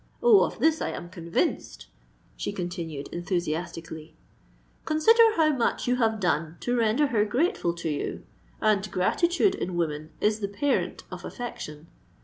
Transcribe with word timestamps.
Oh! 0.23 0.39
of 0.43 0.57
this 0.57 0.81
I 0.81 0.89
am 0.89 1.09
convinced," 1.09 1.85
she 2.35 2.51
continued 2.51 3.07
enthusiastically. 3.09 4.15
"Consider 4.83 5.35
how 5.35 5.53
much 5.55 5.87
you 5.87 5.97
have 5.97 6.19
done 6.19 6.57
to 6.61 6.75
render 6.75 7.05
her 7.05 7.23
grateful 7.23 7.75
to 7.75 7.89
you; 7.89 8.23
and 8.59 8.89
gratitude 8.89 9.53
in 9.53 9.75
woman 9.75 10.09
is 10.19 10.39
the 10.39 10.47
parent 10.49 11.03
of 11.11 11.23
affection! 11.23 11.85